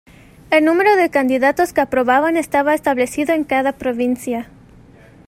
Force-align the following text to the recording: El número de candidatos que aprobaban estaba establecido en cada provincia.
El 0.49 0.65
número 0.65 0.95
de 0.95 1.11
candidatos 1.11 1.73
que 1.73 1.81
aprobaban 1.81 2.35
estaba 2.35 2.73
establecido 2.73 3.35
en 3.35 3.43
cada 3.43 3.73
provincia. 3.73 4.47